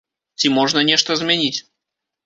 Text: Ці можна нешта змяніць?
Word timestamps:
Ці 0.41 0.51
можна 0.57 0.83
нешта 0.89 1.21
змяніць? 1.23 1.57